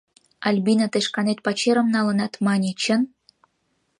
Альбина, 0.47 0.85
тый 0.93 1.03
шканет 1.07 1.39
пачерым 1.45 1.87
налынат, 1.95 2.33
мане, 2.45 2.71
чын? 2.81 3.01